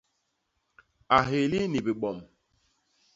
A 1.15 1.19
héli 1.29 1.61
ni 1.67 1.79
bibom. 1.85 2.17